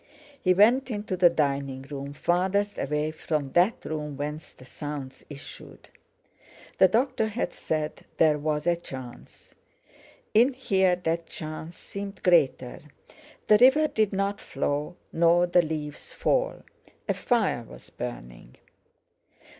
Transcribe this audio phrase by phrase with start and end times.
[0.41, 5.91] He went into the dining room, furthest away from that room whence the sounds issued.
[6.79, 9.53] The doctor had said there was a chance.
[10.33, 12.79] In here that chance seemed greater;
[13.45, 16.63] the river did not flow, nor the leaves fall.
[17.07, 18.55] A fire was burning.